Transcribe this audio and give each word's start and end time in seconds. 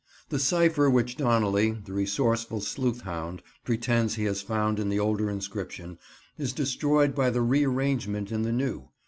The 0.29 0.39
cipher 0.39 0.89
which 0.89 1.15
Donnelly, 1.15 1.73
the 1.85 1.93
resourceful 1.93 2.61
sleuthhound, 2.61 3.41
pretends 3.63 4.15
he 4.15 4.23
has 4.23 4.41
found 4.41 4.79
in 4.79 4.89
the 4.89 4.99
older 4.99 5.29
inscription, 5.29 5.99
is 6.39 6.53
destroyed 6.53 7.13
by 7.13 7.29
the 7.29 7.41
re 7.41 7.63
arrangement 7.65 8.31
in 8.31 8.41
the 8.41 8.51
new. 8.51 8.89